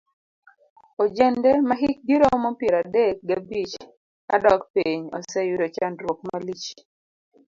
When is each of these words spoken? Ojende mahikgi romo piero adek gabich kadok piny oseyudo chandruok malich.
Ojende 1.03 1.51
mahikgi 1.69 2.13
romo 2.21 2.49
piero 2.59 2.77
adek 2.83 3.15
gabich 3.27 3.73
kadok 4.29 4.61
piny 4.73 5.01
oseyudo 5.17 5.65
chandruok 5.75 6.19
malich. 6.27 6.67